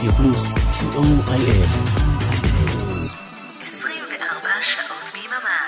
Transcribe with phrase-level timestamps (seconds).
[0.00, 1.66] רדיו פלוס, co.il.
[3.62, 5.60] 24 שעות ביממה.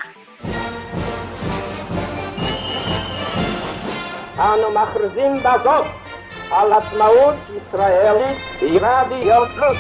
[4.39, 5.87] אנו מכריזים בזאת
[6.51, 9.79] על עצמאות ישראלית ברדיו פלוס.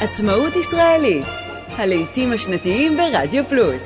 [0.00, 1.26] עצמאות ישראלית,
[1.68, 3.82] הלעיתים השנתיים ברדיו פלוס.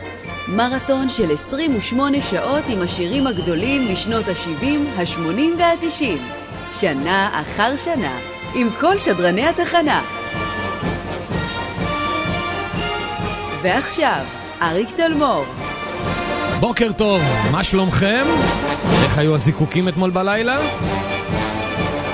[0.48, 6.18] מרתון של 28 שעות עם השירים הגדולים משנות ה-70, ה-80 וה-90.
[6.81, 8.18] שנה אחר שנה,
[8.58, 10.03] עם כל שדרני התחנה.
[13.62, 14.25] ועכשיו,
[14.62, 15.44] אריק תלמור.
[16.61, 17.22] בוקר טוב,
[17.53, 18.25] מה שלומכם?
[19.04, 20.58] איך היו הזיקוקים אתמול בלילה?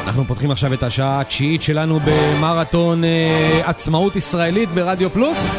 [0.07, 5.51] אנחנו פותחים עכשיו את השעה התשיעית שלנו במרתון אה, עצמאות ישראלית ברדיו פלוס.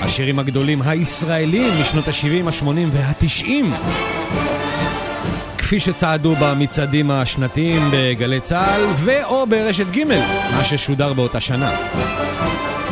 [0.00, 3.46] השירים הגדולים הישראלים משנות ה-70, ה-80 וה-90.
[5.70, 10.04] כפי שצעדו במצעדים השנתיים בגלי צה"ל ו/או ברשת ג',
[10.56, 11.76] מה ששודר באותה שנה.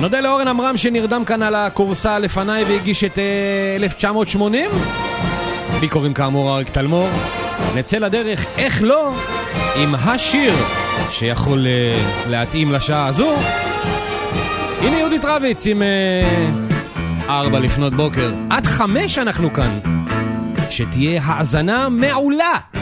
[0.00, 4.70] נודה לאורן עמרם שנרדם כאן על הכורסה לפניי והגיש את אה, 1980.
[5.80, 7.08] בי קוראים כאמור אריק תלמור.
[7.77, 9.12] נצא לדרך, איך לא,
[9.77, 10.55] עם השיר
[11.11, 13.34] שיכול אה, להתאים לשעה הזו.
[14.80, 16.48] הנה יהודית רביץ עם אה,
[17.28, 18.33] ארבע לפנות בוקר.
[18.50, 19.78] עד חמש אנחנו כאן.
[20.70, 22.77] שתהיה האזנה מעולה!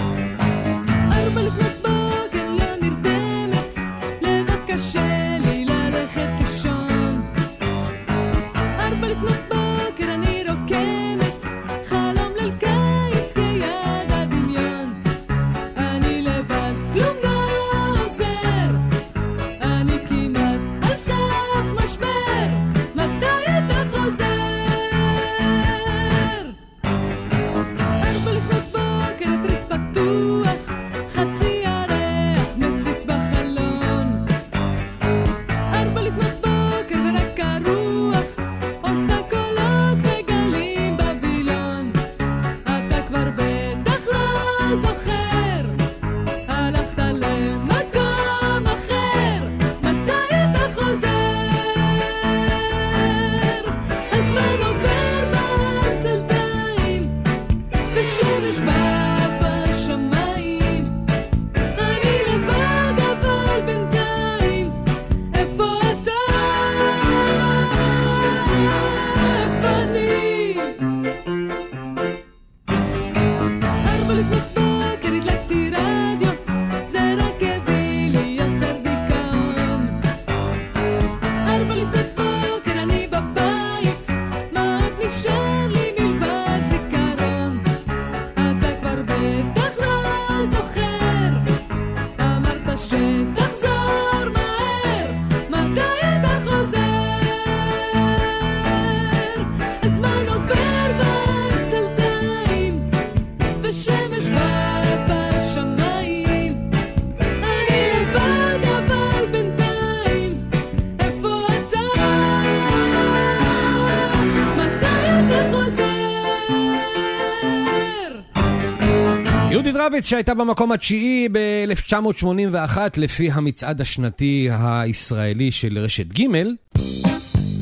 [119.87, 126.27] יהודית רביץ שהייתה במקום התשיעי ב-1981 לפי המצעד השנתי הישראלי של רשת ג'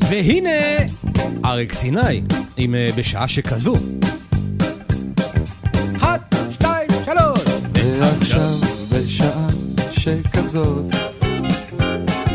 [0.09, 0.49] והנה
[1.45, 2.21] אריק סיני
[2.57, 3.75] עם אה, בשעה שכזו.
[5.95, 7.41] אחת, שתיים, שלוש.
[7.99, 8.53] ועכשיו
[8.91, 9.47] בשעה
[9.91, 10.85] שכזאת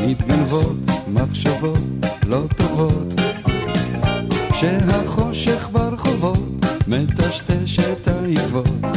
[0.07, 0.79] מתגנבות
[1.09, 1.79] מחשבות
[2.27, 3.21] לא טובות
[4.53, 8.90] כשהחושך ברחובות מטשטש את העקבות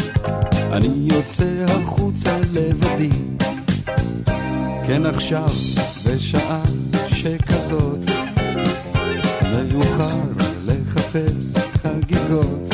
[0.73, 3.09] אני יוצא החוצה לבדי.
[4.87, 5.47] כן עכשיו
[6.05, 6.61] בשעה
[7.07, 7.99] שכזאת
[9.51, 10.19] מאוחר
[10.65, 12.73] לחפש חגיגות.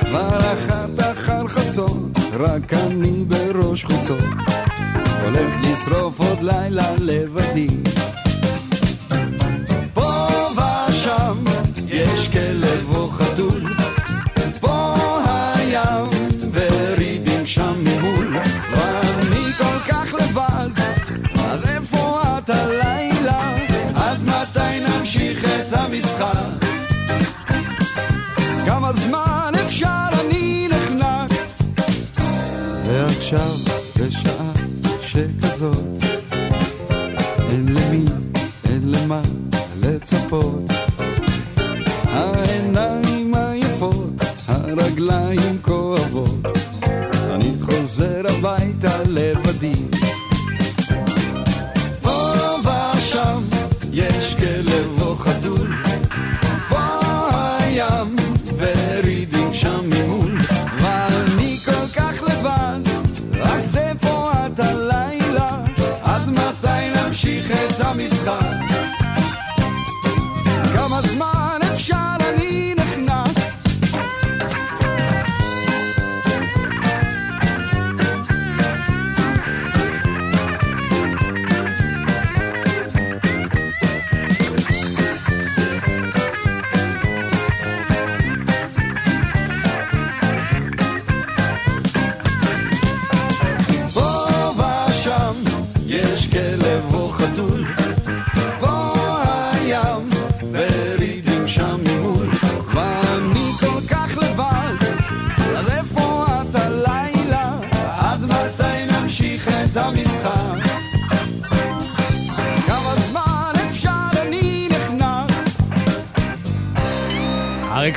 [0.00, 4.24] כבר אחת אחר חצות, רק אני בראש חוצות,
[5.24, 7.68] הולך לשרוף עוד לילה לבדי.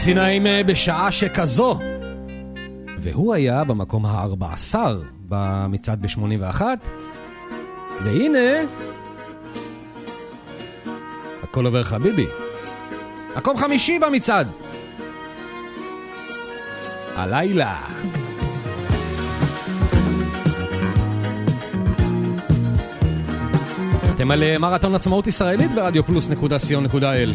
[0.04, 1.80] סיניים אה, בשעה שכזו.
[3.00, 4.76] והוא היה במקום ה-14
[5.28, 6.62] במצעד ב-81,
[8.02, 8.40] והנה,
[11.44, 12.26] הכל עובר חביבי.
[13.38, 14.48] מקום חמישי במצעד.
[17.16, 17.76] הלילה.
[24.16, 27.30] אתם על אה, מרתון עצמאות ישראלית ברדיו פלוס נקודה סיון נקודה אל.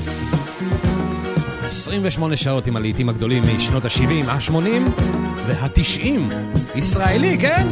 [1.68, 5.02] 28 שעות עם הלעיתים הגדולים משנות ה-70, ה-80
[5.46, 6.34] וה-90.
[6.74, 7.66] ישראלי, כן?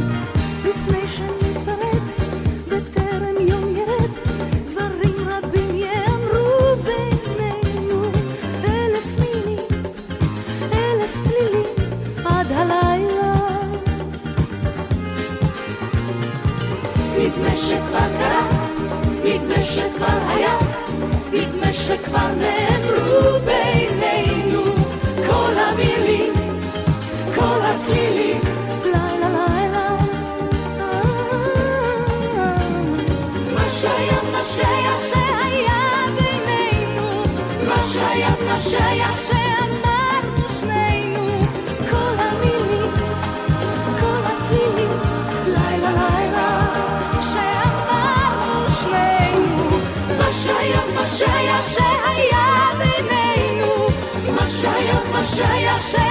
[55.37, 56.06] 这样谁？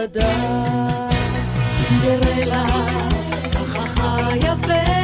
[0.00, 0.30] נכבדה,
[2.02, 2.64] דרלה,
[3.54, 4.99] החכה יפה.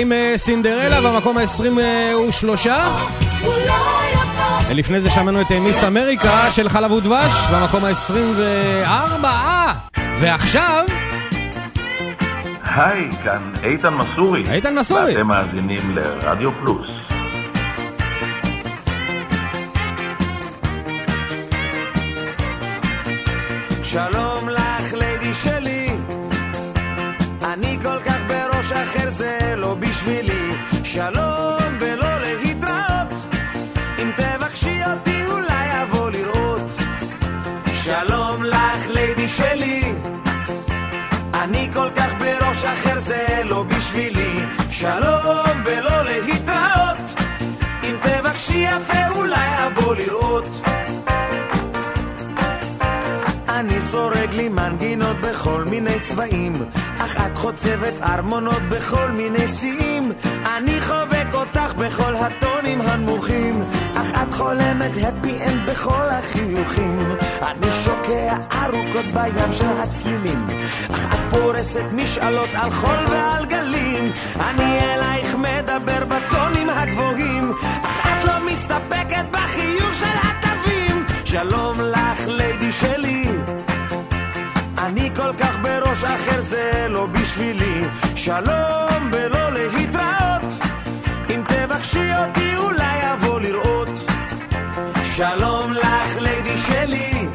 [0.00, 2.68] עם אה, סינדרלה במקום ה-23.
[4.70, 9.26] לפני זה שמענו את אה, מיס אמריקה של חלב ודבש במקום ה-24.
[10.20, 10.84] ועכשיו...
[12.62, 14.50] היי, כאן איתן מסורי.
[14.52, 15.16] איתן מסורי.
[15.16, 16.99] ואתם מאזינים לרדיו פלוס.
[29.74, 30.56] בשבילי.
[30.84, 33.08] שלום ולא להתראות.
[33.98, 36.70] אם תבקשי אותי, אולי אבוא לראות.
[37.72, 39.94] שלום לך, ליידי שלי.
[41.34, 44.40] אני כל כך בראש אחר, זה לא בשבילי.
[44.70, 46.96] שלום ולא להתראות.
[47.82, 50.48] אם תבקשי יפה, אולי אבוא לראות.
[53.90, 56.52] סורג לי מנגינות בכל מיני צבעים,
[56.98, 60.12] אך את חוצבת ארמונות בכל מיני שיאים.
[60.56, 66.98] אני חובק אותך בכל הטונים הנמוכים, אך את חולמת הפי אנד בכל החיוכים.
[67.42, 70.46] אני שוקע ארוכות בים של הצלילים,
[70.90, 74.12] אך את פורסת משאלות על חול ועל גלים.
[74.40, 81.04] אני אלייך מדבר בטונים הגבוהים, אך את לא מסתפקת בחיוך של התווים.
[81.24, 81.80] שלום
[86.00, 87.80] כך בראש אחר, זה לא בשבילי.
[88.16, 90.42] שלום ולא להתראות.
[91.30, 93.88] אם תבקשי אותי, אולי אבוא לראות.
[95.16, 97.28] שלום לך, ליידי שלי.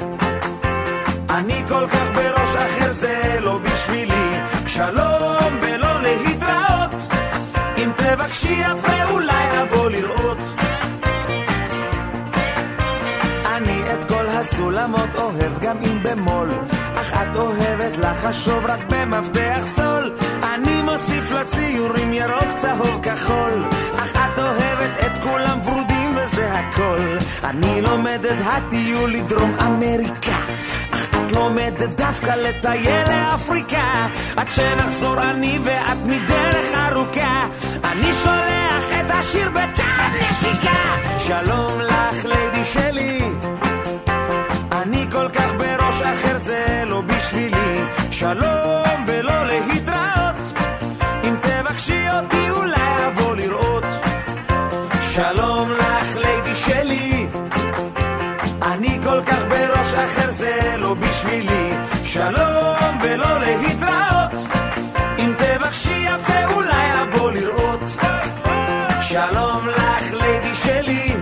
[1.30, 4.40] אני כל כך בראש אחר, זה לא בשבילי.
[4.68, 6.96] שלום ולא להתראות.
[7.78, 10.38] אם תבקשי יפה, אולי אבוא לראות.
[13.46, 16.45] אני את כל הסולמות אוהב גם אם במול
[18.16, 20.14] אוהבת לחשוב רק במפתח סול.
[20.54, 23.66] אני מוסיף לציורים ירוק, צהוב, כחול.
[23.98, 27.18] אך את אוהבת את כולם ורודים וזה הכל.
[27.44, 30.38] אני לומד את הטיול לדרום אמריקה.
[30.92, 34.08] אך את לומדת דווקא לטייל לאפריקה.
[34.38, 37.48] עד שנחזור אני ואת מדרך ארוכה.
[37.84, 40.96] אני שולח את השיר בטעם נשיקה.
[41.20, 43.20] שלום לך ליידי שלי
[48.20, 50.36] שלום ולא להתראות.
[51.24, 53.84] אם תבקשי אותי אולי אבוא לראות.
[55.02, 57.28] שלום לך ליידי שלי.
[58.62, 61.72] אני כל כך בראש אחר זה לא בשבילי.
[62.04, 64.48] שלום ולא להתראות.
[65.20, 67.84] אם תבקשי יפה אולי אבוא לראות.
[69.02, 71.16] שלום לך ליידי שלי.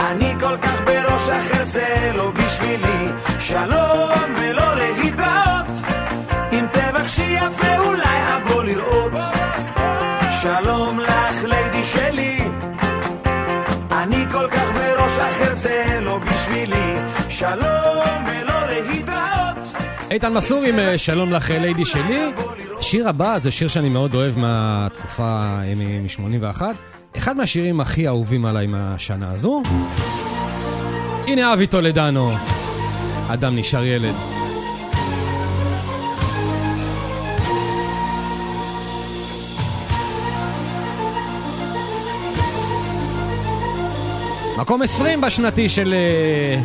[0.00, 3.08] אני כל כך בראש אחר זה לא בשבילי.
[3.38, 5.23] שלום ולא להתראות
[15.64, 16.96] זה לא בשבילי
[17.28, 19.56] שלום ולא להתראות
[20.10, 22.32] איתן מסור עם אה, שלום לך ליידי שלי.
[22.78, 26.62] השיר הבא זה שיר שאני מאוד אוהב מהתקופה מ-81.
[27.16, 29.62] אחד מהשירים הכי אהובים עליי מהשנה הזו.
[31.26, 32.32] הנה אבי טולדנו,
[33.28, 34.43] אדם נשאר ילד.
[44.58, 46.60] מקום 20 בשנתי של אה,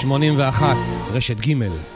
[0.00, 0.76] 81,
[1.12, 1.93] רשת ג'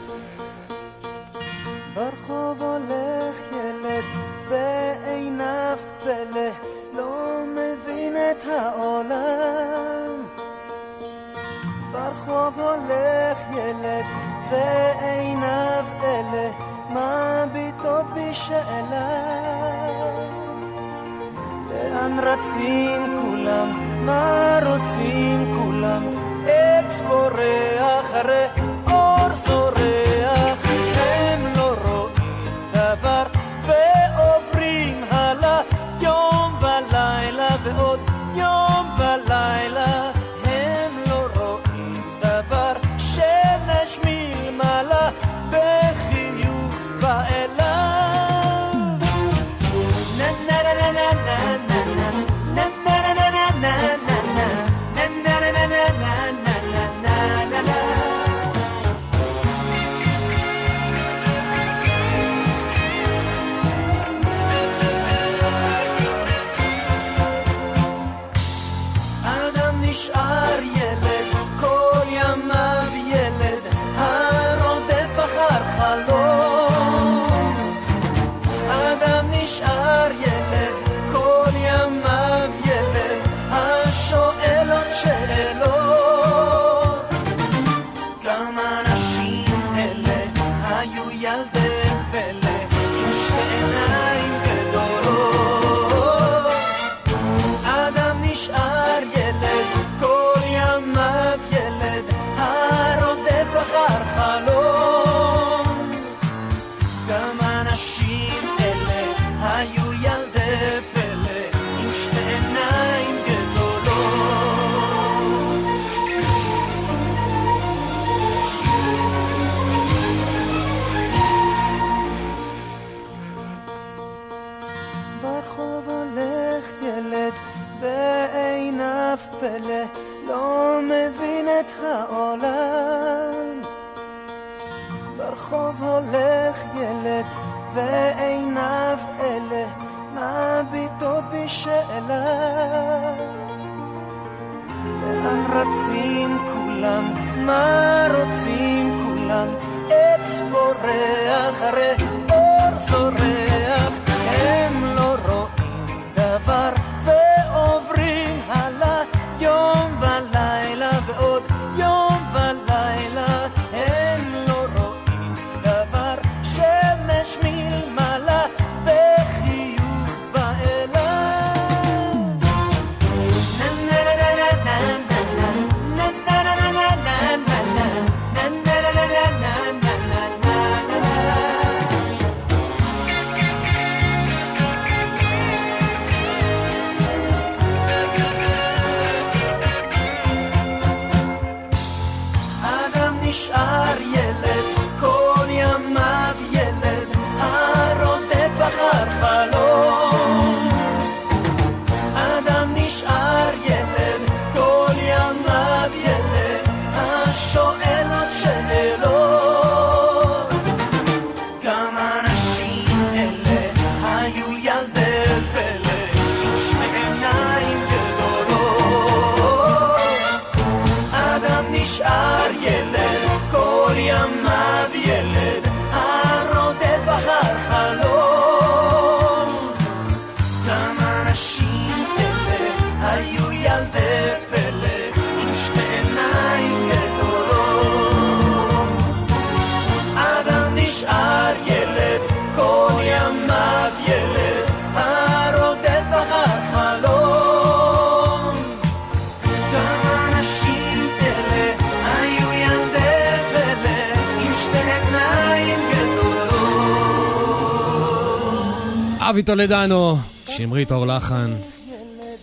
[259.39, 261.55] אבי טולדנו, שמרית אור לחן,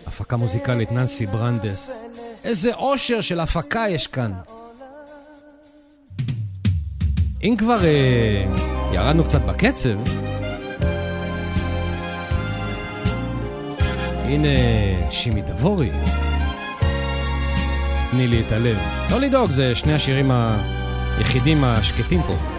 [0.06, 2.02] הפקה מוזיקלית ננסי ברנדס.
[2.44, 4.32] איזה אושר של הפקה יש כאן.
[7.42, 8.44] אם כבר אה,
[8.92, 9.98] ירדנו קצת בקצב,
[14.24, 14.48] הנה
[15.10, 15.90] שימי דבורי.
[18.10, 18.78] תני לי את הלב.
[19.10, 22.55] לא לדאוג, זה שני השירים היחידים השקטים פה.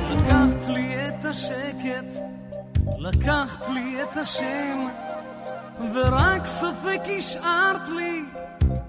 [4.18, 4.88] את השם,
[5.94, 8.24] ורק ספק השארת לי,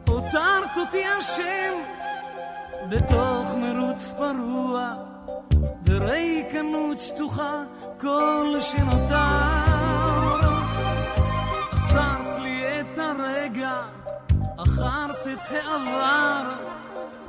[0.08, 1.74] הותרת אותי אשם,
[2.88, 4.92] בתוך מרוץ פרוע,
[5.80, 7.62] בריקנות שטוחה,
[8.00, 9.16] כל שנותר.
[11.72, 13.82] עצרת לי את הרגע,
[14.56, 16.52] אחרת את העבר,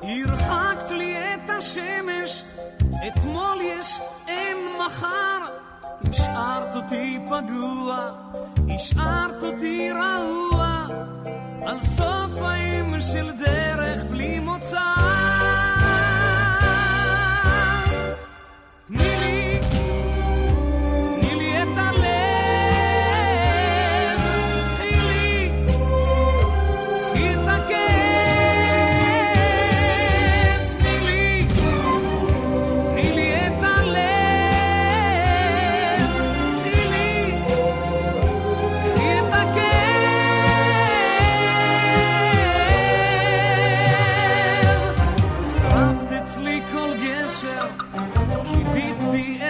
[0.04, 2.44] הרחקת לי את השמש,
[3.08, 5.69] אתמול יש, אין מחר.
[6.08, 8.10] השארת אותי פגוע,
[8.76, 10.86] השארת אותי רעוע,
[11.66, 15.19] על סוף חיים של דרך בלי מוצא.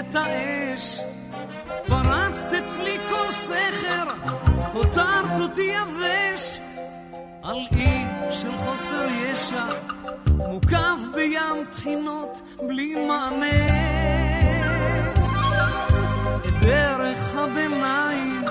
[0.09, 0.99] את האש,
[1.87, 4.03] פרצת אצלי כל סכר,
[4.73, 6.59] הותרת אותי יבש,
[7.43, 9.63] על אי של חוסר ישע,
[10.27, 13.65] מוקף בים טחינות בלי מענה.
[16.47, 18.45] את דרך הביניים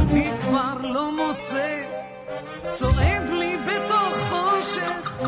[0.00, 1.82] אני כבר לא מוצא,
[2.64, 5.20] צועד לי בתוך חושך,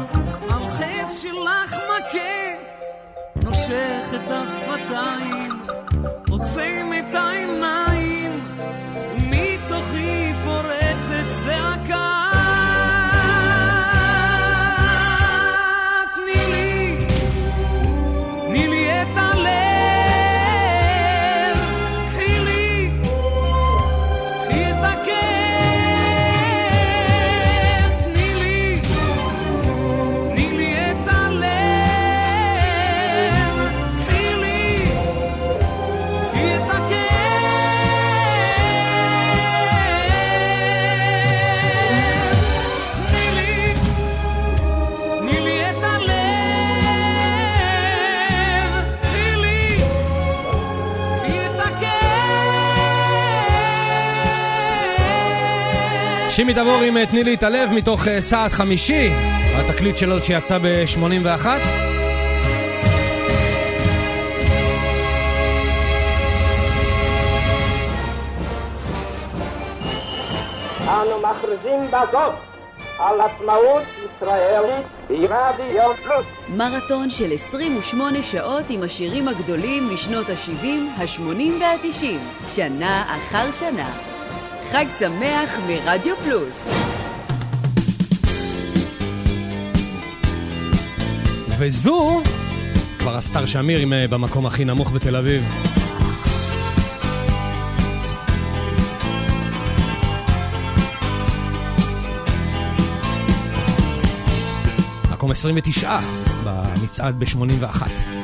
[0.50, 2.61] על חטא שלך מכה.
[3.72, 5.48] נושך את השפתיים,
[6.30, 7.91] עוצם את העיניים,
[56.34, 59.08] שימי דבור עם אה, תני לי את הלב מתוך אה, צעד חמישי,
[59.56, 61.46] התקליט שלו שיצא ב-81.
[70.88, 72.34] אנו מכריזים בזאת
[72.98, 76.26] על עצמאות ישראלית ברדיו פלוס.
[76.48, 80.66] מרתון של 28 שעות עם השירים הגדולים משנות ה-70,
[80.98, 82.04] ה-80 וה-90,
[82.54, 84.11] שנה אחר שנה.
[84.72, 86.68] חג שמח מרדיו פלוס.
[91.58, 92.22] וזו
[92.98, 95.42] כבר הסטאר שמיר עם אה, במקום הכי נמוך בתל אביב.
[105.12, 105.98] מקום 29
[106.44, 108.21] במצעד ב-81.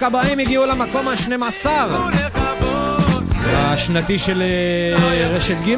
[0.00, 1.66] דודה עם אלף כבאים הגיעו למקום ה-12
[3.44, 5.74] השנתי של אה, רשת ג'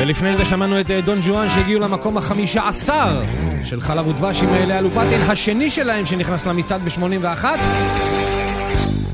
[0.00, 3.24] ולפני זה שמענו את אה, דון ג'ואן שהגיעו למקום החמישה עשר
[3.64, 7.44] של חלב ודבש עם אה, לאה לופטין, השני שלהם שנכנס למצעד ב-81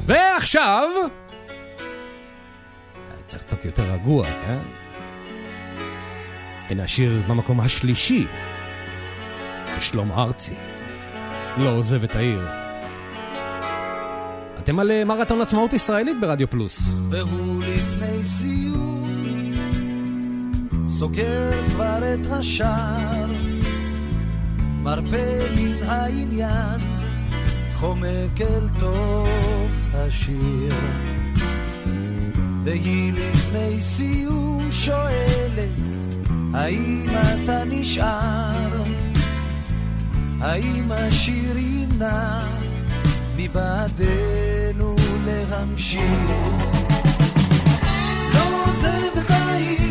[0.06, 0.88] ועכשיו
[3.26, 4.58] צריך קצת יותר רגוע, כן?
[6.70, 8.26] הנה השיר במקום השלישי
[9.80, 10.54] שלום ארצי
[11.58, 12.46] לא עוזב את העיר
[14.58, 17.06] אתם על אה, מרתון עצמאות ישראלית ברדיו פלוס.
[17.10, 19.52] והוא לפני סיום
[20.88, 23.26] סוגר כבר את השער
[24.82, 25.26] מרפה
[25.56, 26.80] מן העניין
[27.74, 30.74] חומק אל תוך השיר
[32.64, 35.80] והיא לפני סיום שואלת
[36.54, 38.73] האם אתה נשאר?
[40.44, 42.40] האם השיר ימנע
[43.36, 46.30] מבעדנו להמשיך?
[48.34, 49.83] לא עוזב את העיר,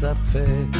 [0.00, 0.78] ספק.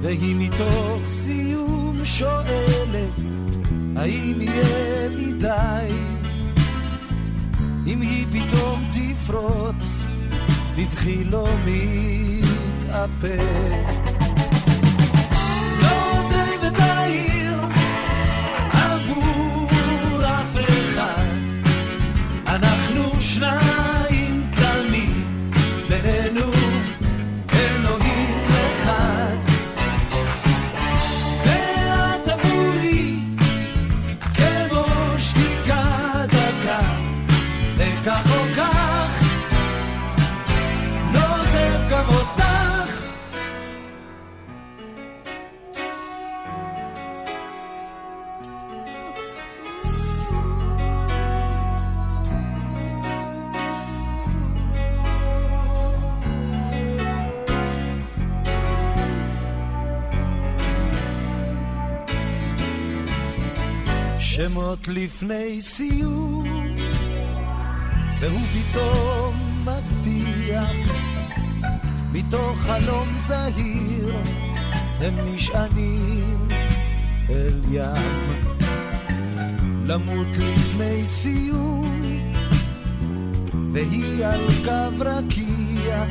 [0.00, 3.14] והיא מתוך סיום שואלת,
[3.96, 5.88] האם יהיה מדי,
[7.86, 10.04] אם היא פתאום תפרוץ,
[10.76, 13.26] בבכי לא מתאפק.
[64.88, 66.44] לפני סיום,
[68.20, 70.96] והוא פתאום מבטיח,
[72.12, 74.16] מתוך חלום זהיר,
[75.00, 76.48] הם נשענים
[77.30, 78.56] אל ים.
[79.86, 82.02] למות לפני סיום,
[83.72, 86.04] והיא על קו רקיע,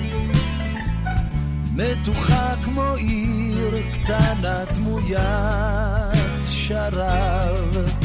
[1.73, 8.04] מתוחה כמו עיר קטנה דמוית שרב.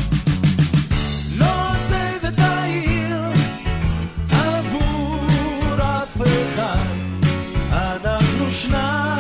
[8.51, 9.20] אנחנו שניים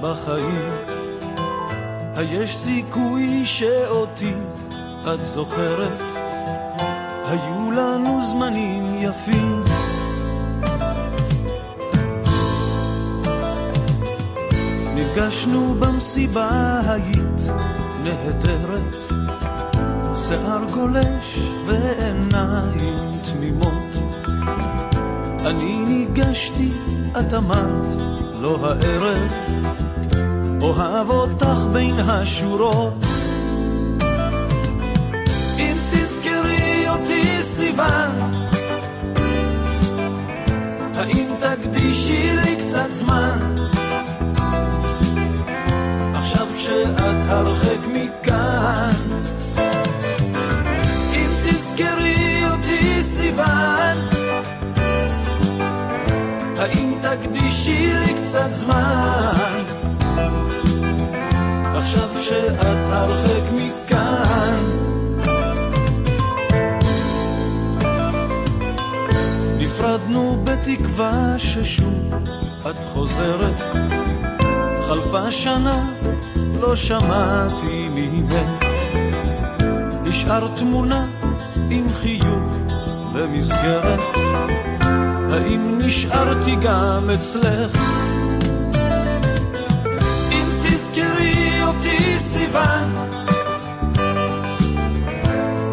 [0.00, 0.98] בחיים.
[2.16, 4.34] היש סיכוי שאותי
[5.14, 6.00] את זוכרת?
[7.24, 9.62] היו לנו זמנים יפים.
[14.96, 17.42] נפגשנו במסיבה, היית
[18.02, 18.94] נהדרת,
[20.14, 23.72] שיער גולש ועיניים תמימות.
[25.46, 26.70] אני ניגשתי,
[27.20, 29.32] את אמרת, לא הערב,
[30.62, 33.04] אוהב אותך בין השורות.
[35.58, 38.32] אם תזכרי אותי סיוון,
[40.94, 43.54] האם תקדישי לי קצת זמן?
[46.14, 48.90] עכשיו כשאת הרחק מכאן,
[57.10, 59.62] תקדישי לי קצת זמן?
[61.74, 64.54] עכשיו כשאת הרחק מכאן.
[69.58, 72.14] נפרדנו בתקווה ששוב
[72.70, 73.60] את חוזרת.
[74.88, 75.80] חלפה שנה,
[76.60, 78.64] לא שמעתי ממך.
[80.08, 81.06] השארת תמונה
[81.70, 82.54] עם חיוך
[83.12, 84.00] במסגרת
[85.32, 87.70] האם נשארתי גם אצלך?
[90.32, 93.08] אם תזכרי אותי סיוון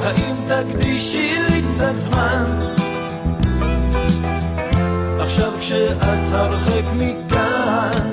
[0.03, 2.45] האם תקדישי לי קצת זמן?
[5.19, 8.11] עכשיו כשאת הרחק מכאן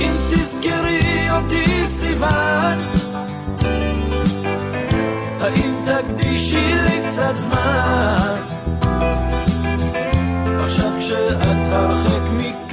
[0.00, 2.78] אם תזכרי אותי סיוון
[5.40, 8.55] האם תקדישי לי קצת זמן?
[11.06, 12.65] כשאת הרחק מכאן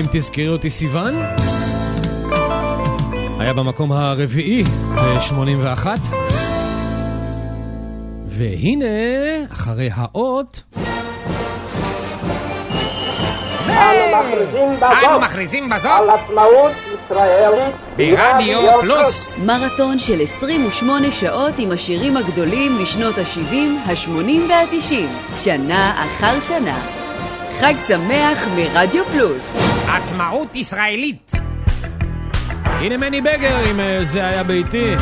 [0.00, 1.14] אם תזכרי אותי סיוון.
[3.38, 4.62] היה במקום הרביעי
[4.94, 5.86] ב-81.
[8.26, 8.84] והנה,
[9.52, 10.62] אחרי האות,
[13.68, 16.72] אנו מכריזים בזאת אנו מכריזים בזאת על עצמאות
[17.04, 19.38] ישראלית ברדיו פלוס.
[19.38, 23.54] מרתון של 28 שעות עם השירים הגדולים משנות ה-70,
[23.86, 24.94] ה-80 וה-90,
[25.36, 26.78] שנה אחר שנה.
[27.60, 29.69] חג שמח מרדיו פלוס.
[29.96, 31.32] עצמאות ישראלית.
[32.64, 34.94] הנה מני בגר עם אה, זה היה ביתי.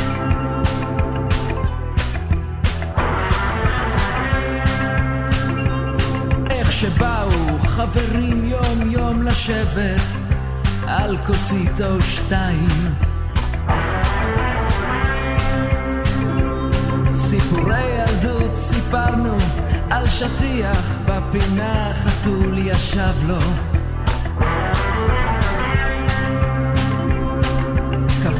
[6.50, 10.00] איך שבאו חברים יום יום לשבת
[10.86, 12.68] על כוסית או שתיים
[17.14, 19.36] סיפורי ילדות סיפרנו
[19.90, 23.38] על שטיח בפינה חתול ישב לו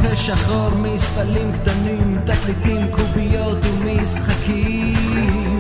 [0.03, 5.58] קפה שחור מספלים קטנים, תקליטים, קוביות ומשחקים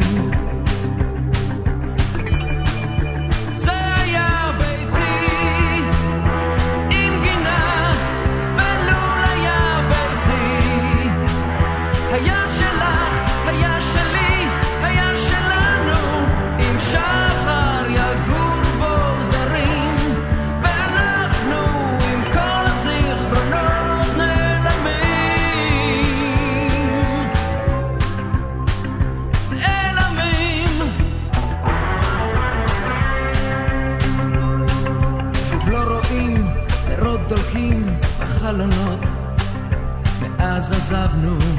[40.90, 41.57] as of noon.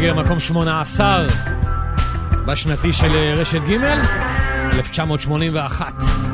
[0.00, 1.26] טייגר, מקום 18
[2.46, 3.72] בשנתי של אה, רשת ג'
[4.72, 6.27] 1981.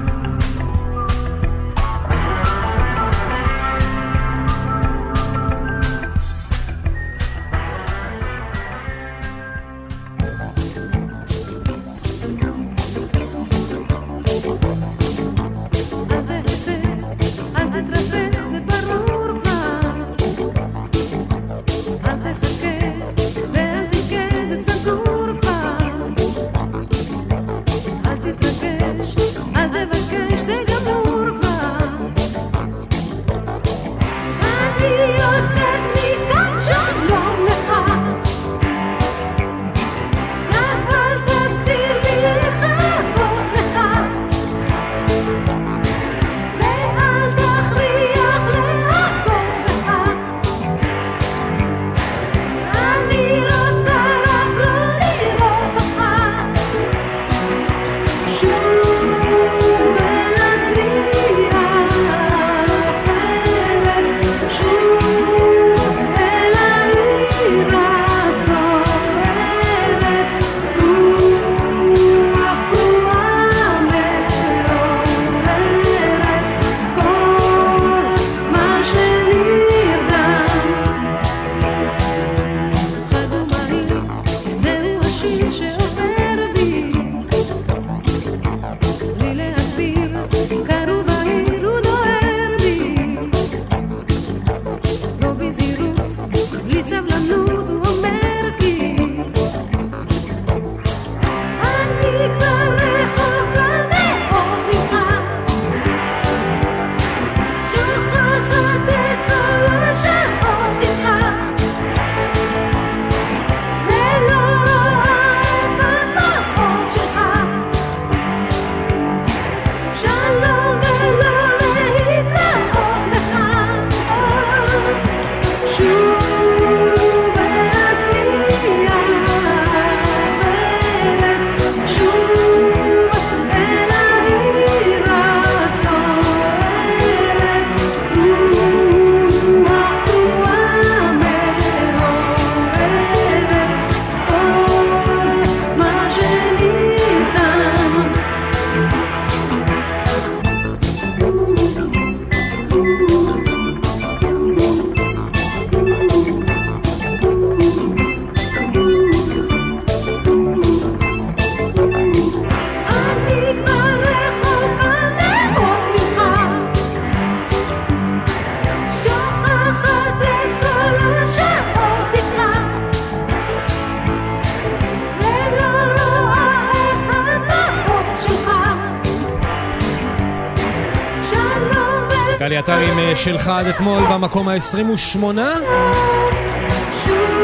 [182.44, 185.24] גלי עטר עם אה, שלך עד אתמול במקום ה-28.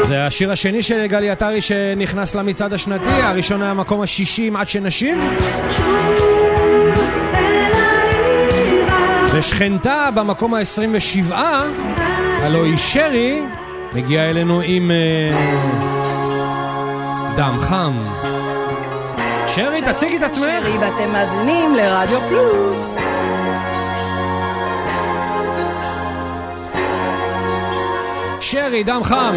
[0.03, 5.17] זה השיר השני של גלי עטרי שנכנס למצעד השנתי, הראשון היה מקום ה-60 עד שנשיב.
[9.33, 11.33] ושכנתה במקום ה-27,
[12.41, 13.41] הלואי שרי,
[13.93, 15.31] מגיעה אלינו עם אה,
[17.37, 17.97] דם חם.
[19.47, 20.43] שרי, תציגי את עצמך.
[20.63, 23.10] שרי, ואתם מאזינים לרדיו פלוס.
[28.51, 29.33] שרי, דם חם.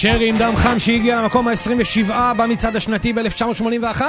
[0.00, 4.02] שרי עם דם חם שהגיע למקום ה-27 במצעד השנתי ב-1981.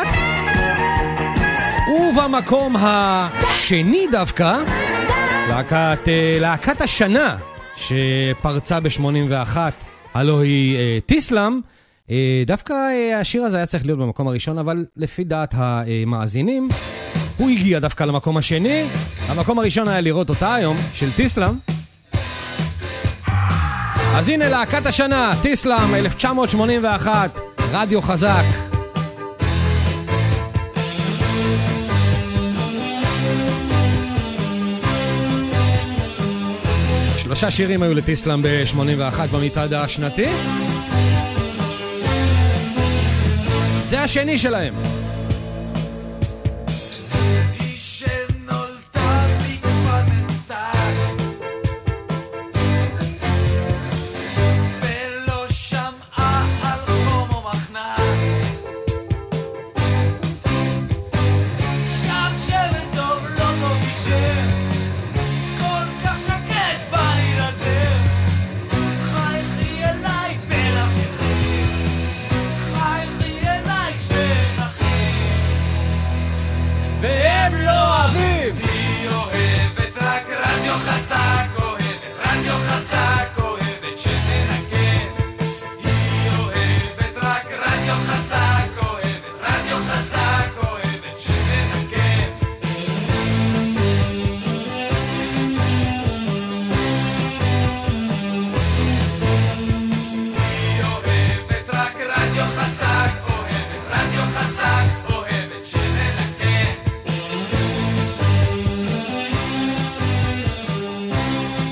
[1.90, 4.58] ובמקום השני דווקא
[5.50, 7.38] להקת, אה, להקת השנה
[7.76, 9.58] שפרצה ב-81
[10.14, 11.60] הלו היא טיסלאם
[12.12, 16.70] אה, דווקא אה, השיר הזה היה צריך להיות במקום הראשון אבל לפי דעת המאזינים
[17.38, 18.90] הוא הגיע דווקא למקום השני.
[19.20, 21.79] המקום הראשון היה לראות אותה היום של טיסלאם
[24.16, 27.40] אז הנה להקת השנה, טיסלאם, 1981,
[27.72, 28.44] רדיו חזק.
[37.18, 40.28] שלושה שירים היו לטיסלאם ב-81 במצעד השנתי.
[43.82, 44.99] זה השני שלהם.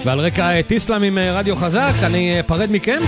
[0.08, 3.02] ועל רקע אה, טיסלאם עם אה, רדיו חזק, אני אפרד מכם.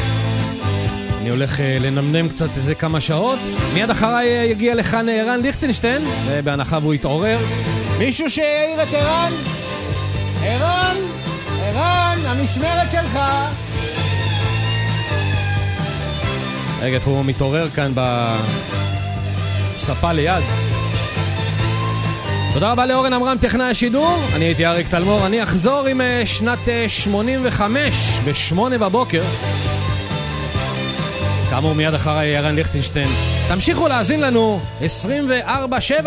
[1.22, 3.40] אני הולך אה, לנמנם קצת איזה כמה שעות.
[3.74, 7.40] מיד אחריי אה, יגיע לכאן אה, ערן ליכטנשטיין, ובהנחה והוא יתעורר.
[7.98, 9.34] מישהו שיעיר את ערן?
[10.44, 10.98] ערן!
[11.62, 13.20] ערן, המשמרת שלך!
[16.82, 17.92] רגע, איפה הוא מתעורר כאן
[19.76, 20.44] בספה ליד?
[22.54, 24.18] תודה רבה לאורן עמרם, טכנאי השידור.
[24.36, 25.26] אני הייתי אריק תלמור.
[25.26, 29.24] אני אחזור עם אה, שנת אה, 85 ב-8 בבוקר.
[31.50, 33.10] כאמור, מיד אחריי ערן ליכטנשטיין.
[33.48, 36.06] תמשיכו להאזין לנו 24-7!